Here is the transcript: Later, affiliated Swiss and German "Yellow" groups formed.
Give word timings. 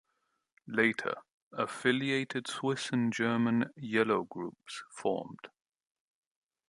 Later, 0.65 1.13
affiliated 1.53 2.47
Swiss 2.47 2.89
and 2.89 3.13
German 3.13 3.69
"Yellow" 3.77 4.23
groups 4.23 4.81
formed. 4.89 5.49